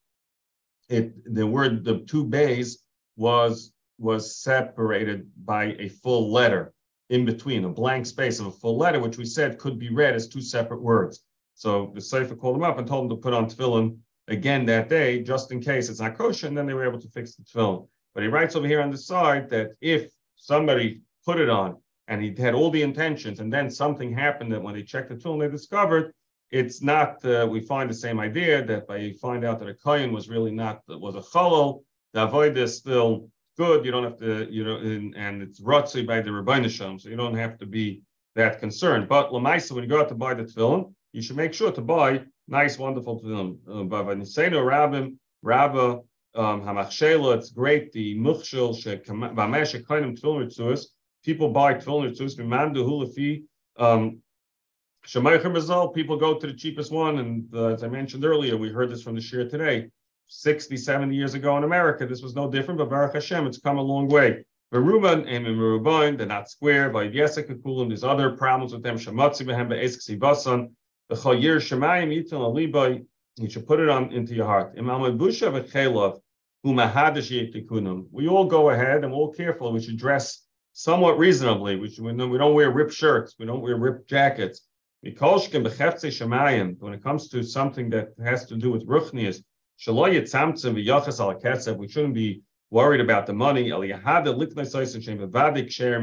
it 0.88 1.12
the 1.34 1.46
word 1.46 1.84
the 1.84 2.00
two 2.00 2.24
bays 2.24 2.82
was 3.16 3.72
was 4.00 4.36
separated 4.36 5.30
by 5.44 5.76
a 5.78 5.88
full 5.88 6.32
letter 6.32 6.72
in 7.10 7.24
between, 7.24 7.64
a 7.64 7.68
blank 7.68 8.06
space 8.06 8.40
of 8.40 8.46
a 8.46 8.50
full 8.50 8.78
letter, 8.78 9.00
which 9.00 9.18
we 9.18 9.24
said 9.24 9.58
could 9.58 9.78
be 9.78 9.90
read 9.90 10.14
as 10.14 10.28
two 10.28 10.40
separate 10.40 10.80
words. 10.80 11.22
So 11.54 11.92
the 11.94 12.00
Sefer 12.00 12.36
called 12.36 12.56
him 12.56 12.62
up 12.62 12.78
and 12.78 12.86
told 12.86 13.04
him 13.04 13.10
to 13.10 13.22
put 13.22 13.34
on 13.34 13.46
tefillin 13.46 13.98
again 14.28 14.64
that 14.66 14.88
day, 14.88 15.22
just 15.22 15.52
in 15.52 15.60
case 15.60 15.88
it's 15.88 16.00
not 16.00 16.16
kosher, 16.16 16.46
and 16.46 16.56
then 16.56 16.66
they 16.66 16.74
were 16.74 16.86
able 16.86 17.00
to 17.00 17.08
fix 17.08 17.34
the 17.34 17.42
tefillin. 17.42 17.86
But 18.14 18.22
he 18.22 18.28
writes 18.28 18.56
over 18.56 18.66
here 18.66 18.80
on 18.80 18.90
the 18.90 18.98
side 18.98 19.50
that 19.50 19.72
if 19.80 20.10
somebody 20.36 21.02
put 21.26 21.38
it 21.38 21.50
on 21.50 21.76
and 22.08 22.22
he 22.22 22.34
had 22.34 22.54
all 22.54 22.70
the 22.70 22.82
intentions, 22.82 23.40
and 23.40 23.52
then 23.52 23.70
something 23.70 24.12
happened 24.12 24.52
that 24.52 24.62
when 24.62 24.74
they 24.74 24.82
checked 24.82 25.10
the 25.10 25.16
tefillin, 25.16 25.40
they 25.40 25.48
discovered 25.48 26.14
it's 26.50 26.82
not. 26.82 27.24
Uh, 27.24 27.46
we 27.48 27.60
find 27.60 27.88
the 27.88 27.94
same 27.94 28.18
idea 28.18 28.64
that 28.64 28.86
by 28.86 29.12
find 29.20 29.44
out 29.44 29.58
that 29.58 29.68
a 29.68 29.74
kohen 29.74 30.12
was 30.12 30.28
really 30.28 30.50
not 30.50 30.82
was 30.88 31.14
a 31.14 31.20
cholol, 31.20 31.82
the 32.12 32.24
avoid 32.24 32.56
is 32.56 32.76
still 32.76 33.30
good. 33.64 33.84
You 33.84 33.92
don't 33.94 34.04
have 34.04 34.18
to, 34.26 34.32
you 34.56 34.64
know, 34.64 34.76
and, 34.76 35.14
and 35.24 35.42
it's 35.44 35.60
rotzi 35.60 36.02
by 36.06 36.18
the 36.22 36.30
Rabbanisham, 36.30 36.92
so 36.98 37.10
you 37.10 37.18
don't 37.22 37.38
have 37.44 37.58
to 37.58 37.66
be 37.66 37.86
that 38.34 38.58
concerned. 38.58 39.04
But 39.14 39.30
Lamaisa, 39.34 39.72
when 39.72 39.84
you 39.84 39.90
go 39.90 40.00
out 40.00 40.08
to 40.08 40.14
buy 40.14 40.32
the 40.32 40.44
tefillin, 40.44 40.82
you 41.12 41.20
should 41.20 41.36
make 41.36 41.52
sure 41.52 41.70
to 41.70 41.82
buy 41.94 42.22
nice, 42.48 42.78
wonderful 42.78 43.20
tefillin. 43.20 43.58
Uh, 43.68 43.84
Bavaniseno 43.92 44.60
Rabbim, 44.72 45.06
Rabba, 45.42 45.86
um, 46.42 46.58
Hamachshela, 46.66 47.36
it's 47.36 47.50
great. 47.50 47.92
The 47.92 48.16
Muchshel, 48.16 48.70
Bamesh, 49.40 49.72
Kainim 49.88 50.12
tefillin 50.18 50.40
ritzuas. 50.44 50.82
People 51.26 51.50
buy 51.50 51.74
tefillin 51.74 52.04
ritzuas, 52.08 52.34
Mimandu 52.40 52.80
Hulafi, 52.88 53.42
um, 53.76 54.22
people 55.94 56.16
go 56.26 56.38
to 56.40 56.46
the 56.46 56.54
cheapest 56.62 56.90
one. 56.90 57.18
And 57.18 57.54
uh, 57.54 57.74
as 57.74 57.82
I 57.82 57.88
mentioned 57.88 58.24
earlier, 58.24 58.56
we 58.56 58.70
heard 58.70 58.90
this 58.90 59.02
from 59.02 59.16
the 59.16 59.20
shir 59.20 59.48
today. 59.48 59.90
60, 60.32 60.76
70 60.76 61.14
years 61.14 61.34
ago 61.34 61.56
in 61.56 61.64
America. 61.64 62.06
This 62.06 62.22
was 62.22 62.36
no 62.36 62.48
different, 62.48 62.78
but 62.78 62.88
Baruch 62.88 63.14
Hashem, 63.14 63.46
it's 63.48 63.58
come 63.58 63.78
a 63.78 63.82
long 63.82 64.08
way. 64.08 64.44
Veruban 64.72 65.26
and 65.26 65.44
Merubain, 65.44 66.16
they're 66.16 66.26
not 66.26 66.48
square. 66.48 66.88
By 66.88 67.08
Yesekakulim, 67.08 67.88
there's 67.88 68.04
other 68.04 68.30
problems 68.36 68.72
with 68.72 68.84
them. 68.84 68.96
Shamatzi 68.96 69.44
behem 69.44 69.68
be'esk 69.68 70.08
sibasan. 70.08 70.70
The 71.08 71.16
chayir 71.16 71.56
shemayim. 71.56 73.04
You 73.36 73.50
should 73.50 73.66
put 73.66 73.80
it 73.80 73.88
on 73.88 74.12
into 74.12 74.34
your 74.34 74.46
heart. 74.46 74.74
Imam 74.78 75.18
Busha 75.18 76.20
we 76.62 78.28
all 78.28 78.44
go 78.44 78.70
ahead 78.70 79.02
and 79.02 79.12
we're 79.12 79.18
all 79.18 79.32
careful. 79.32 79.72
We 79.72 79.82
should 79.82 79.96
dress 79.96 80.46
somewhat 80.74 81.18
reasonably. 81.18 81.76
We, 81.76 81.90
should, 81.90 82.04
we 82.04 82.38
don't 82.38 82.54
wear 82.54 82.70
ripped 82.70 82.92
shirts. 82.92 83.34
We 83.38 83.46
don't 83.46 83.62
wear 83.62 83.76
ripped 83.76 84.08
jackets. 84.08 84.60
When 85.00 85.12
it 85.12 85.18
comes 85.18 85.48
to 87.30 87.42
something 87.42 87.90
that 87.90 88.08
has 88.22 88.44
to 88.44 88.56
do 88.56 88.70
with 88.70 88.86
ruchnias, 88.86 89.42
we 89.86 89.92
shouldn't 91.88 92.14
be 92.14 92.42
worried 92.70 93.00
about 93.00 93.26
the 93.26 93.32
money. 93.32 93.66
You 93.66 93.72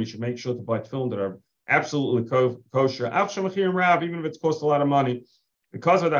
should 0.05 0.19
make 0.19 0.37
sure 0.37 0.55
to 0.55 0.61
buy 0.61 0.79
tefillin 0.79 1.09
that 1.11 1.19
are 1.19 1.39
absolutely 1.69 2.27
kosher, 2.73 3.07
even 3.07 4.19
if 4.19 4.25
it's 4.25 4.39
cost 4.39 4.63
a 4.63 4.65
lot 4.65 4.81
of 4.81 4.87
money. 4.87 5.23
Because 5.71 6.01
of 6.01 6.11
the 6.11 6.19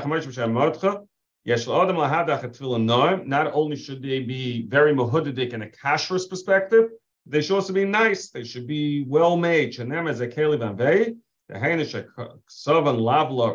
not 3.26 3.52
only 3.54 3.76
should 3.76 4.04
they 4.04 4.20
be 4.20 4.68
very 4.68 4.94
muhudidik 4.94 5.54
in 5.54 5.64
a 5.64 5.68
kashrus 5.68 6.30
perspective, 6.30 6.90
they 7.26 7.42
should 7.42 7.56
also 7.56 7.74
be 7.74 7.86
nice. 7.86 8.30
They 8.30 8.44
should 8.44 8.68
be 8.68 9.04
well 9.08 9.36
made. 9.36 9.76
The 9.76 9.84
hainish 11.50 11.96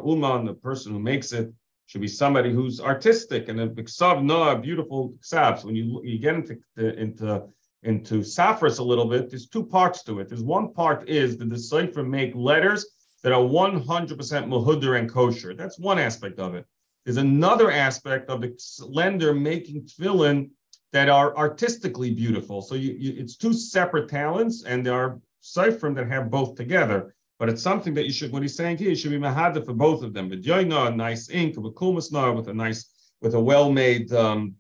uman, 0.05 0.47
the 0.47 0.55
person 0.55 0.93
who 0.93 0.99
makes 0.99 1.31
it 1.33 1.53
should 1.87 2.01
be 2.01 2.09
somebody 2.09 2.53
who's 2.53 2.81
artistic 2.81 3.49
and 3.49 3.61
a 3.61 3.69
ksav 3.69 4.23
no 4.23 4.57
beautiful 4.57 5.15
ksav. 5.21 5.65
When 5.65 5.77
you 5.77 6.01
you 6.05 6.19
get 6.19 6.35
into 6.35 6.59
into 6.77 7.43
into 7.83 8.21
safras 8.21 8.79
a 8.79 8.83
little 8.83 9.07
bit, 9.07 9.29
there's 9.29 9.49
two 9.49 9.65
parts 9.65 10.03
to 10.05 10.21
it. 10.21 10.29
There's 10.29 10.43
one 10.43 10.73
part 10.73 11.09
is 11.09 11.37
the 11.37 11.45
decipher 11.45 12.03
make 12.03 12.33
letters 12.35 12.87
that 13.23 13.33
are 13.33 13.43
100% 13.43 13.85
muhudder 13.87 14.99
and 14.99 15.11
kosher. 15.11 15.55
That's 15.55 15.79
one 15.79 15.99
aspect 15.99 16.39
of 16.39 16.55
it. 16.55 16.67
There's 17.05 17.17
another 17.17 17.71
aspect 17.71 18.31
of 18.31 18.41
the 18.41 18.57
lender 18.89 19.35
making 19.35 19.83
tefillin 19.87 20.51
that 20.93 21.09
are 21.09 21.37
artistically 21.37 22.13
beautiful. 22.13 22.63
So 22.63 22.75
you, 22.75 22.93
you, 22.99 23.15
it's 23.17 23.37
two 23.37 23.53
separate 23.53 24.09
talents, 24.09 24.65
and 24.65 24.85
there 24.85 24.95
are 24.95 25.21
ciphrim 25.43 25.95
that 25.97 26.09
have 26.09 26.31
both 26.31 26.55
together. 26.55 27.15
But 27.43 27.49
it's 27.49 27.61
something 27.61 27.93
that 27.95 28.05
you 28.05 28.13
should, 28.13 28.31
what 28.31 28.43
he's 28.43 28.55
saying 28.55 28.77
here, 28.79 28.91
you 28.91 28.95
should 28.95 29.11
be 29.11 29.19
mahada 29.19 29.67
for 29.67 29.73
both 29.73 30.05
of 30.05 30.13
them. 30.15 30.29
But 30.29 30.43
yoina, 30.43 30.93
a 30.93 30.95
nice 30.95 31.29
ink, 31.29 31.57
with 31.57 31.75
kulmasnar, 31.75 32.37
with 32.37 32.47
a 32.47 32.55
nice, 32.55 32.89
with 33.21 33.35
a 33.35 33.41
well-made 33.41 34.13
um, 34.13 34.55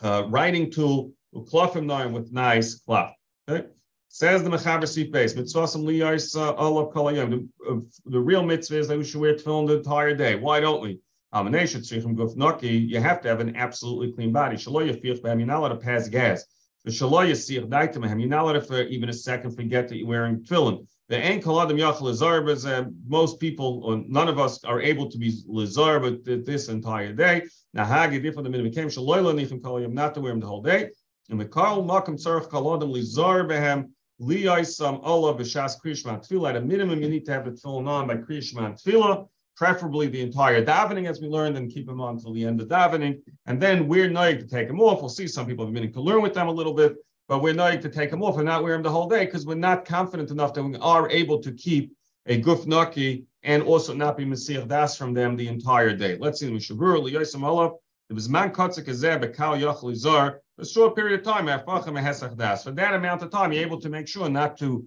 uh, 0.00 0.22
writing 0.28 0.70
tool, 0.70 1.10
uklafim 1.34 2.12
with 2.12 2.30
nice 2.30 2.76
cloth. 2.76 3.10
Okay? 3.48 3.66
Says 4.06 4.44
the 4.44 4.50
Mechaber 4.50 4.86
Sif 4.86 5.10
Beis, 5.10 5.34
mitzvahs 5.34 5.74
liyais 5.76 6.36
uh, 6.36 6.54
olav 6.54 6.94
kolayim. 6.94 7.48
The 8.06 8.20
real 8.20 8.44
mitzvah 8.44 8.78
is 8.78 8.86
that 8.86 8.96
we 8.96 9.02
should 9.02 9.20
wear 9.20 9.34
tefillin 9.34 9.66
the 9.66 9.78
entire 9.78 10.14
day. 10.14 10.36
Why 10.36 10.60
don't 10.60 10.82
we? 10.82 11.00
You 11.32 13.00
have 13.00 13.20
to 13.22 13.28
have 13.28 13.40
an 13.40 13.56
absolutely 13.56 14.12
clean 14.12 14.30
body. 14.30 14.56
You're 14.56 15.46
not 15.46 15.58
allowed 15.58 15.68
to 15.70 15.76
pass 15.78 16.08
gas. 16.08 16.44
You're 16.84 17.66
not 17.66 18.40
allowed 18.40 18.52
to 18.52 18.60
for 18.60 18.82
even 18.82 19.08
a 19.08 19.12
second 19.12 19.56
forget 19.56 19.88
that 19.88 19.96
you're 19.96 20.06
wearing 20.06 20.44
tefillin. 20.44 20.86
The 21.08 21.18
ankle 21.18 21.60
adam 21.60 21.76
yachal 21.76 22.66
uh, 22.66 22.88
most 23.06 23.38
people, 23.38 23.82
or 23.84 24.02
none 24.08 24.28
of 24.28 24.38
us, 24.38 24.64
are 24.64 24.80
able 24.80 25.10
to 25.10 25.18
be 25.18 25.32
lizar 25.46 26.00
but 26.00 26.46
this 26.46 26.68
entire 26.68 27.12
day. 27.12 27.42
Nahagi 27.76 28.22
different 28.22 28.50
than 28.50 28.62
became 28.62 28.88
shaloyla 28.88 29.34
nichim 29.34 29.60
kolayim 29.60 29.92
not 29.92 30.14
to 30.14 30.20
wear 30.20 30.32
them 30.32 30.40
the 30.40 30.46
whole 30.46 30.62
day. 30.62 30.90
And 31.28 31.38
the 31.38 31.44
karl 31.44 31.84
makam 31.84 32.16
tzarich 32.22 32.48
kalodam 32.48 32.90
lizar 32.94 33.46
behem 33.46 33.90
liyaisam 34.20 35.00
Allah 35.02 35.34
b'shas 35.34 35.74
krishma 35.84 36.26
tefillah. 36.26 36.50
At 36.50 36.56
a 36.56 36.60
minimum, 36.62 37.02
you 37.02 37.10
need 37.10 37.26
to 37.26 37.32
have 37.32 37.44
the 37.44 37.50
tefillin 37.50 37.86
on 37.86 38.06
by 38.06 38.16
krishma 38.16 38.82
tefillah 38.82 39.28
preferably 39.56 40.08
the 40.08 40.20
entire 40.20 40.64
davening, 40.64 41.08
as 41.08 41.20
we 41.20 41.28
learned, 41.28 41.56
and 41.56 41.72
keep 41.72 41.86
them 41.86 42.00
on 42.00 42.16
until 42.16 42.32
the 42.32 42.44
end 42.44 42.60
of 42.60 42.68
davening. 42.68 43.20
And 43.46 43.60
then 43.60 43.88
we're 43.88 44.08
knowing 44.08 44.38
to 44.38 44.46
take 44.46 44.68
them 44.68 44.80
off. 44.80 45.00
We'll 45.00 45.08
see 45.08 45.28
some 45.28 45.46
people 45.46 45.64
have 45.64 45.74
been 45.74 45.92
to 45.92 46.00
learn 46.00 46.22
with 46.22 46.34
them 46.34 46.48
a 46.48 46.52
little 46.52 46.74
bit, 46.74 46.96
but 47.28 47.40
we're 47.42 47.54
knowing 47.54 47.80
to 47.80 47.88
take 47.88 48.10
them 48.10 48.22
off 48.22 48.36
and 48.36 48.44
not 48.44 48.62
wear 48.62 48.74
them 48.74 48.82
the 48.82 48.90
whole 48.90 49.08
day 49.08 49.24
because 49.24 49.46
we're 49.46 49.54
not 49.54 49.84
confident 49.84 50.30
enough 50.30 50.52
that 50.54 50.62
we 50.62 50.76
are 50.76 51.08
able 51.10 51.38
to 51.40 51.52
keep 51.52 51.94
a 52.26 52.40
guf 52.40 52.66
naki 52.66 53.24
and 53.42 53.62
also 53.62 53.94
not 53.94 54.16
be 54.16 54.24
Messiah 54.24 54.64
das 54.64 54.96
from 54.96 55.12
them 55.14 55.36
the 55.36 55.48
entire 55.48 55.94
day. 55.94 56.16
Let's 56.18 56.40
see. 56.40 56.46
It 56.46 56.52
was 58.12 58.28
man 58.28 58.52
zar. 59.94 60.40
A 60.56 60.64
short 60.64 60.94
period 60.94 61.18
of 61.18 61.24
time, 61.24 61.46
for 61.46 62.70
that 62.70 62.94
amount 62.94 63.22
of 63.22 63.30
time, 63.30 63.52
you're 63.52 63.62
able 63.62 63.80
to 63.80 63.88
make 63.88 64.06
sure 64.06 64.28
not 64.28 64.56
to 64.58 64.84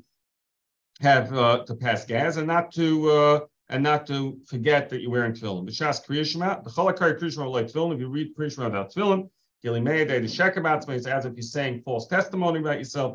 have 1.02 1.34
uh, 1.34 1.64
to 1.66 1.76
pass 1.76 2.06
gas 2.06 2.38
and 2.38 2.48
not 2.48 2.72
to 2.74 3.10
uh, 3.12 3.40
and 3.70 3.84
not 3.84 4.08
to 4.08 4.40
forget 4.48 4.90
that 4.90 5.02
you're 5.02 5.12
wearing 5.12 5.34
tefillin. 5.34 5.68
B'shas 5.68 6.06
kriyishma, 6.06 6.64
the 6.64 6.70
cholakar 6.70 7.20
kriyishma 7.20 7.52
like 7.52 7.68
tefillin. 7.68 7.96
If 7.96 8.00
you 8.00 8.08
read 8.08 8.36
kriyishma 8.36 8.66
without 8.66 8.94
tefillin, 8.94 9.30
is 9.68 11.08
as 11.08 11.26
if 11.26 11.34
you're 11.34 11.42
saying 11.42 11.82
false 11.84 12.08
testimony 12.08 12.60
about 12.60 12.78
yourself. 12.78 13.14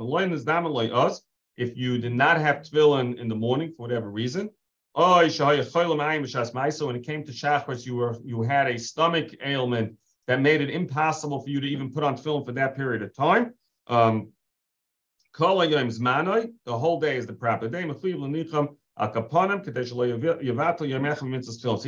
If 1.56 1.76
you 1.76 1.98
did 1.98 2.14
not 2.14 2.40
have 2.40 2.62
tefillin 2.62 3.18
in 3.18 3.28
the 3.28 3.34
morning 3.34 3.74
for 3.76 3.82
whatever 3.82 4.10
reason, 4.10 4.48
when 4.94 5.26
it 5.26 7.04
came 7.04 7.24
to 7.24 7.32
shachris, 7.32 7.86
you 7.86 7.96
were 7.96 8.16
you 8.24 8.42
had 8.42 8.68
a 8.68 8.78
stomach 8.78 9.34
ailment 9.42 9.96
that 10.26 10.40
made 10.40 10.60
it 10.60 10.70
impossible 10.70 11.40
for 11.40 11.50
you 11.50 11.60
to 11.60 11.66
even 11.66 11.92
put 11.92 12.04
on 12.04 12.16
tefillin 12.16 12.44
for 12.44 12.52
that 12.52 12.76
period 12.76 13.02
of 13.02 13.12
time. 13.14 13.54
Um, 13.86 14.32
the 15.34 16.52
whole 16.66 17.00
day 17.00 17.16
is 17.16 17.26
the 17.26 17.32
proper 17.32 17.68
day. 17.68 17.84
So 17.84 17.98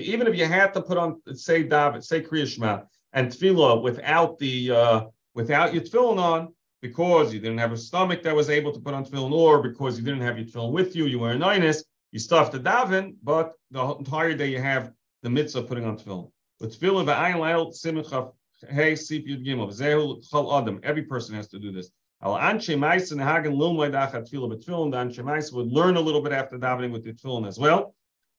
even 0.00 0.26
if 0.26 0.37
you 0.37 0.47
had 0.47 0.75
to 0.75 0.80
put 0.80 0.97
on, 0.97 1.21
say 1.35 1.62
David, 1.62 2.04
say 2.04 2.23
Kriyashma, 2.23 2.87
and 3.14 3.28
tefillah 3.30 3.83
without 3.83 4.38
the 4.38 4.71
uh, 4.71 5.00
without 5.35 5.73
your 5.73 5.83
tefillin 5.83 6.18
on, 6.18 6.52
because 6.83 7.33
you 7.33 7.40
didn't 7.40 7.59
have 7.59 7.73
a 7.73 7.76
stomach 7.76 8.23
that 8.23 8.37
was 8.37 8.50
able 8.50 8.73
to 8.73 8.80
put 8.80 8.92
on 8.92 9.04
tefillin, 9.04 9.33
or 9.33 9.62
because 9.62 9.99
you 9.99 10.04
didn't 10.04 10.21
have 10.21 10.37
your 10.37 10.47
tefillin 10.47 10.73
with 10.73 10.94
you, 10.94 11.06
you 11.06 11.18
were 11.18 11.30
a 11.30 11.38
nines, 11.38 11.85
you 12.12 12.18
stuffed 12.18 12.52
the 12.52 12.61
daven, 12.61 13.14
but 13.23 13.54
the 13.71 13.83
entire 13.94 14.35
day 14.35 14.49
you 14.49 14.61
have 14.61 14.92
the 15.23 15.30
mitzvah 15.30 15.62
putting 15.62 15.85
on 15.87 15.97
tefillin. 15.97 16.30
With 16.61 16.78
tefillin, 16.78 17.06
the 17.06 18.33
hey, 18.71 18.97
sip 18.97 19.25
yud 19.26 19.44
gimel, 19.47 20.62
adam. 20.62 20.80
Every 20.83 21.02
person 21.02 21.35
has 21.35 21.49
to 21.49 21.59
do 21.59 21.73
this. 21.73 21.90
Al 22.23 22.37
Anshe 22.37 22.76
Maisa 22.78 23.23
Hagen 23.23 23.54
Lilmoid 23.54 23.92
Achat 23.92 24.30
Tefillah 24.30 24.56
B'Tefillin. 24.56 24.90
The 24.90 24.97
Anshe 24.97 25.52
would 25.52 25.71
learn 25.71 25.97
a 25.97 26.00
little 26.00 26.23
bit 26.23 26.33
after 26.33 26.59
davening 26.59 26.90
with 26.90 27.04
the 27.04 27.12
Tefillin 27.12 27.47
as 27.47 27.59
well. 27.59 27.94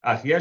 You're 0.06 0.40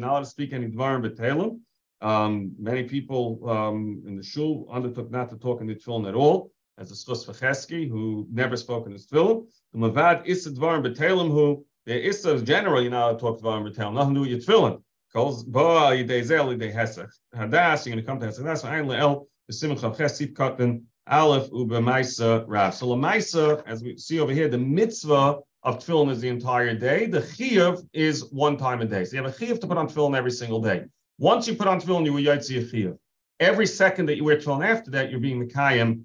not 0.00 0.10
allowed 0.10 0.20
to 0.20 0.26
speak 0.26 0.52
any 0.52 0.68
Dvarim 0.68 1.02
B'Telim. 1.04 1.60
Um, 2.02 2.52
many 2.58 2.84
people 2.84 3.48
um, 3.48 4.02
in 4.06 4.16
the 4.16 4.22
shul 4.22 4.66
undertook 4.70 5.10
not 5.10 5.28
to 5.30 5.36
talk 5.36 5.60
in 5.60 5.66
the 5.66 5.74
tefillin 5.74 6.08
at 6.08 6.14
all, 6.14 6.52
as 6.78 6.88
the 6.88 6.94
Schus 6.94 7.26
Vacheski, 7.26 7.88
who 7.88 8.26
never 8.32 8.56
spoke 8.56 8.86
in 8.86 8.92
his 8.92 9.06
tefillin. 9.06 9.46
The 9.72 9.78
Mavad 9.78 10.22
Issa 10.24 10.50
Dvarim 10.50 10.86
B'Telim, 10.86 11.30
who 11.30 11.64
the 11.86 12.08
Issa 12.08 12.34
is 12.34 12.42
generally 12.42 12.84
you're 12.84 12.92
not 12.92 13.02
allowed 13.02 13.12
to 13.12 13.18
talk 13.18 13.40
Dvarim 13.40 13.70
B'Telim, 13.70 13.94
nothing 13.94 14.14
to 14.14 14.24
do 14.24 14.30
with 14.30 14.30
your 14.30 14.40
tefillin. 14.40 14.82
Calls 15.12 15.44
Ba 15.44 15.58
Yidei 15.92 16.22
Zel 16.24 16.46
Yidei 16.46 16.72
Hesach. 16.72 17.10
Hadas, 17.34 17.84
you're 17.84 17.94
going 17.94 18.04
to 18.04 18.08
come 18.08 18.20
to 18.20 18.26
Hesach. 18.26 18.44
That's 18.44 18.62
Ayin 18.62 18.86
Le'el 18.86 19.26
B'Simcha 19.50 19.94
Chesif 19.94 20.32
Katan 20.32 20.84
Aleph 21.06 21.50
Ubemaisa 21.50 22.44
Rav. 22.46 22.74
So 22.74 22.86
Lamaisa, 22.86 23.62
as 23.66 23.82
we 23.82 23.98
see 23.98 24.20
over 24.20 24.32
here, 24.32 24.48
the 24.48 24.58
mitzvah 24.58 25.38
of 25.64 25.78
tefillin 25.78 26.10
is 26.10 26.20
the 26.20 26.28
entire 26.28 26.74
day. 26.74 27.06
The 27.06 27.20
chiyuv 27.20 27.86
is 27.92 28.24
one 28.32 28.56
time 28.56 28.80
a 28.80 28.86
day. 28.86 29.04
So 29.04 29.16
you 29.16 29.22
have 29.22 29.34
a 29.34 29.36
chiyuv 29.36 29.60
to 29.60 29.66
put 29.66 29.76
on 29.76 29.88
tefillin 29.88 30.16
every 30.16 30.30
single 30.30 30.60
day. 30.60 30.84
Once 31.20 31.46
you 31.46 31.54
put 31.54 31.68
on 31.68 31.78
tefillin, 31.78 32.06
you 32.06 32.14
will 32.14 32.22
yotzi 32.22 32.56
a. 32.86 32.98
Every 33.38 33.66
second 33.66 34.06
that 34.06 34.16
you 34.16 34.24
wear 34.24 34.38
tefillin 34.38 34.66
after 34.66 34.90
that, 34.92 35.10
you're 35.10 35.20
being 35.20 35.46
mekayim 35.46 36.04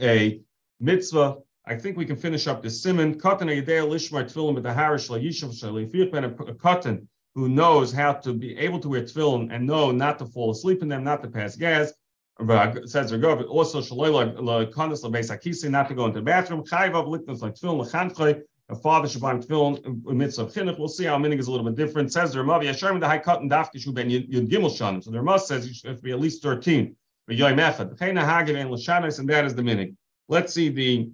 a 0.00 0.40
mitzvah. 0.80 1.36
I 1.64 1.76
think 1.76 1.96
we 1.96 2.04
can 2.04 2.16
finish 2.16 2.48
up 2.48 2.60
this 2.60 2.84
siman. 2.84 3.14
Katan 3.14 3.48
yedei 3.48 3.88
lishmar 3.88 4.24
tefillin 4.24 4.54
with 4.54 4.64
the 4.64 4.74
harish 4.74 5.08
la 5.08 5.18
yishav 5.18 5.54
shalifir 5.54 6.12
a 6.48 6.54
katan 6.54 7.06
who 7.36 7.48
knows 7.48 7.92
how 7.92 8.12
to 8.12 8.32
be 8.34 8.58
able 8.58 8.80
to 8.80 8.88
wear 8.88 9.02
tefillin 9.02 9.54
and 9.54 9.64
know 9.64 9.92
not 9.92 10.18
to 10.18 10.26
fall 10.26 10.50
asleep 10.50 10.82
in 10.82 10.88
them, 10.88 11.04
not 11.04 11.22
to 11.22 11.28
pass 11.28 11.54
gas 11.54 11.92
says 12.38 13.12
Ragov, 13.12 13.48
also 13.48 13.80
Shaloy 13.80 14.72
Kondis 14.72 15.04
Labeis 15.04 15.30
Akisi, 15.30 15.70
not 15.70 15.88
to 15.88 15.94
go 15.94 16.06
into 16.06 16.18
the 16.18 16.24
bathroom. 16.24 16.64
Chayvav 16.64 17.06
Liknas 17.06 17.42
like 17.42 17.54
Tefillin 17.54 17.88
Lechanchoi, 17.88 18.42
a 18.70 18.74
father 18.74 19.08
should 19.08 19.20
buy 19.20 19.34
Tefillin 19.34 20.04
midst 20.06 20.38
of 20.38 20.52
Chinuch. 20.52 20.78
We'll 20.78 20.88
see 20.88 21.04
how 21.04 21.18
meaning 21.18 21.38
is 21.38 21.48
a 21.48 21.50
little 21.50 21.66
bit 21.66 21.76
different. 21.76 22.12
Says 22.12 22.32
the 22.32 22.38
Ramav 22.38 22.64
Yasharim 22.64 22.98
the 22.98 23.06
High 23.06 23.18
Cut 23.18 23.42
and 23.42 23.50
Dafki 23.50 23.78
Shu 23.78 23.92
Ben 23.92 24.08
Yud 24.08 24.48
Gimel 24.48 24.70
Shanim. 24.70 25.04
So 25.04 25.10
the 25.10 25.18
Ramav 25.18 25.40
says 25.40 25.66
you 25.68 25.74
should 25.74 26.00
be 26.00 26.12
at 26.12 26.20
least 26.20 26.42
13. 26.42 26.96
But 27.26 27.36
Yoy 27.36 27.52
Mechad, 27.52 27.96
Chayna 27.98 28.24
Hagin 28.24 28.56
and 28.56 28.70
Lashanis, 28.70 29.18
and 29.18 29.28
that 29.28 29.44
is 29.44 29.54
the 29.54 29.62
meaning. 29.62 29.96
Let's 30.28 30.52
see 30.52 30.68
the 30.68 31.10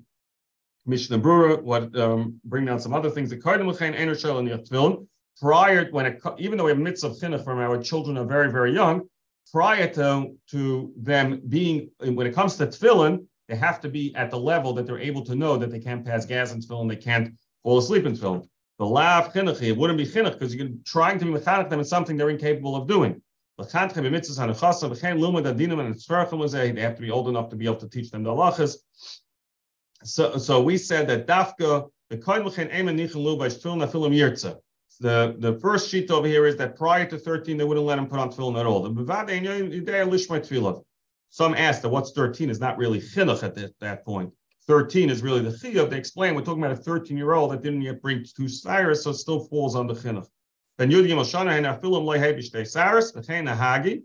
Mishnah 0.87 1.19
Brura, 1.19 1.61
what 1.63 1.97
um, 1.97 2.41
bring 2.45 2.65
down 2.65 2.81
some 2.81 2.95
other 2.95 3.11
things. 3.11 3.31
The 3.31 3.37
Kardim 3.37 3.73
Lechain 3.73 3.99
Einer 3.99 4.15
Shel 4.15 4.39
and 4.39 4.49
Tefillin. 4.49 5.07
Prior, 5.41 5.89
when 5.91 6.07
it, 6.07 6.23
even 6.39 6.59
though 6.59 6.65
we 6.65 6.71
have 6.71 6.79
mitzvah 6.79 7.11
chinuch 7.11 7.45
from 7.45 7.59
our 7.59 7.83
children 7.83 8.19
are 8.19 8.27
very, 8.27 8.51
very 8.51 8.75
young, 8.75 9.09
prior 9.51 9.89
to, 9.95 10.37
to 10.51 10.93
them 10.97 11.41
being, 11.49 11.91
when 12.01 12.27
it 12.27 12.35
comes 12.35 12.57
to 12.57 12.67
tefillin, 12.67 13.25
they 13.51 13.57
have 13.57 13.81
to 13.81 13.89
be 13.89 14.15
at 14.15 14.31
the 14.31 14.39
level 14.39 14.73
that 14.75 14.87
they're 14.87 15.01
able 15.01 15.25
to 15.25 15.35
know 15.35 15.57
that 15.57 15.73
they 15.73 15.81
can't 15.81 16.05
pass 16.05 16.25
gas 16.25 16.53
in 16.53 16.61
tefillin, 16.61 16.89
they 16.89 16.95
can't 16.95 17.35
fall 17.65 17.79
asleep 17.79 18.07
in 18.07 18.15
tefillin. 18.15 18.47
The 18.79 18.87
lav 18.87 19.33
chinuch, 19.33 19.61
it 19.61 19.77
wouldn't 19.77 19.99
be 19.99 20.07
chinuch 20.07 20.39
because 20.39 20.55
you're 20.55 20.69
trying 20.87 21.19
to 21.19 21.25
be 21.25 21.33
mechanech 21.33 21.69
them 21.69 21.81
in 21.81 21.85
something 21.85 22.17
they're 22.17 22.31
incapable 22.31 22.77
of 22.77 22.87
doing. 22.87 23.21
They 23.59 23.65
have 23.73 23.93
to 23.93 24.01
be 27.01 27.11
old 27.11 27.29
enough 27.29 27.49
to 27.51 27.57
be 27.57 27.67
able 27.67 27.77
to 27.77 27.89
teach 27.89 28.11
them 28.11 28.23
the 28.23 28.31
halachas. 28.31 28.77
So, 30.05 30.39
so 30.39 30.63
we 30.63 30.79
said 30.79 31.09
that 31.09 31.27
dafka 31.27 31.91
the 32.09 32.17
the, 35.01 35.37
the 35.39 35.59
first 35.61 35.89
sheet 35.89 36.11
over 36.11 36.27
here 36.27 36.47
is 36.47 36.57
that 36.57 36.77
prior 36.77 37.07
to 37.07 37.19
13, 37.19 37.57
they 37.57 37.65
wouldn't 37.65 37.87
let 37.87 37.99
him 37.99 38.07
put 38.07 38.19
on 38.19 38.31
tefillin 38.31 38.59
at 38.59 38.67
all. 38.67 38.83
The 38.83 38.91
some 41.31 41.55
ask 41.55 41.83
that 41.83 41.89
what's 41.89 42.13
13 42.13 42.51
is 42.51 42.61
not 42.61 42.77
really 42.77 43.01
chinuch 43.01 43.43
at 43.43 43.55
that, 43.81 44.05
point. 44.05 44.33
13 44.67 45.11
is 45.11 45.23
really 45.23 45.41
the 45.41 45.51
chiyuv. 45.51 45.89
They 45.89 45.97
explain 45.97 46.35
we're 46.35 46.43
talking 46.43 46.63
about 46.63 46.79
a 46.79 46.83
13 46.83 47.17
year 47.17 47.33
old 47.33 47.53
that 47.53 47.63
didn't 47.63 47.83
yet 47.83 48.03
bring 48.03 48.25
two 48.25 48.49
cyrus, 48.49 49.05
so 49.05 49.11
it 49.11 49.15
still 49.15 49.41
falls 49.45 49.75
under 49.75 49.95
chinuch. 49.95 50.27
Then 50.79 50.91
Yud 50.91 51.07
Gimel 51.07 51.25
Shana 51.25 51.81
Afilim 51.81 52.05
Loy 52.05 52.19
Hebishtei 52.19 52.67
Cyrus, 52.67 53.13
V'chein 53.13 53.49
Nahagi. 53.49 54.03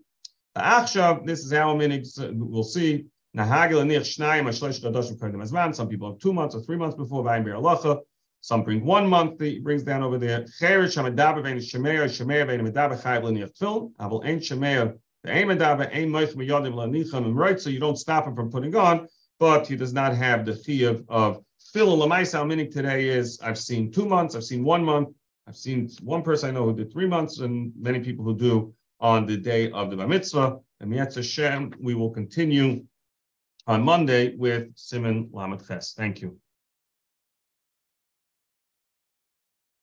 Achshav, 0.57 1.25
this 1.25 1.43
is 1.43 1.51
how 1.51 1.73
minig. 1.75 2.07
We'll 2.37 2.63
see. 2.63 3.05
Nahagi 3.35 3.71
Lenich 3.71 4.17
Shnayim 4.17 4.45
Ashlesh 4.45 4.81
Gadoshim 4.81 5.17
Kodim 5.17 5.43
Azman. 5.43 5.75
Some 5.75 5.89
people 5.89 6.11
have 6.11 6.19
two 6.19 6.31
months 6.33 6.55
or 6.55 6.61
three 6.61 6.77
months 6.77 6.95
before 6.95 7.23
Vayim 7.23 7.45
Alacha. 7.45 8.01
Some 8.41 8.63
bring 8.63 8.85
one 8.85 9.07
month. 9.07 9.41
He 9.41 9.59
brings 9.59 9.83
down 9.83 10.03
over 10.03 10.17
there. 10.17 10.45
Cherish 10.59 10.95
Hamadaber 10.95 11.43
Vein 11.43 11.57
Shemeya 11.57 12.05
Shemeya 12.05 12.45
Vein 12.47 12.61
Hamadaber 12.61 13.01
Chayav 13.01 13.23
Lenich 13.23 13.57
Tfil. 13.57 13.91
Aval 13.99 14.25
Ein 14.25 14.39
Shemeya 14.39 14.95
So 15.25 15.31
you 17.69 17.79
don't 17.79 17.97
stop 17.97 18.27
him 18.27 18.35
from 18.35 18.51
putting 18.51 18.75
on, 18.75 19.07
but 19.39 19.67
he 19.67 19.75
does 19.75 19.93
not 19.93 20.15
have 20.15 20.45
the 20.45 20.51
chiyuv 20.51 21.03
of 21.09 21.43
Phil. 21.73 21.97
Lamaisa 21.97 22.45
minig 22.45 22.71
today 22.71 23.09
is 23.09 23.39
I've 23.41 23.57
seen 23.57 23.91
two 23.91 24.05
months. 24.05 24.35
I've 24.35 24.43
seen 24.43 24.63
one 24.63 24.83
month. 24.83 25.09
I've 25.47 25.57
seen 25.57 25.89
one 26.01 26.21
person 26.21 26.49
I 26.49 26.53
know 26.53 26.65
who 26.65 26.75
did 26.75 26.91
three 26.91 27.07
months, 27.07 27.39
and 27.39 27.71
many 27.79 27.99
people 27.99 28.23
who 28.23 28.35
do 28.37 28.73
on 28.99 29.25
the 29.25 29.37
day 29.37 29.71
of 29.71 29.89
the 29.89 29.97
Bar 29.97 30.07
Mitzvah. 30.07 30.59
And 30.79 30.91
Mietz 30.91 31.15
Hashem, 31.15 31.73
we 31.79 31.95
will 31.95 32.11
continue 32.11 32.85
on 33.67 33.83
Monday 33.83 34.35
with 34.35 34.75
Siman 34.75 35.29
Lamed. 35.31 35.61
Thank 35.61 36.21
you. 36.21 36.39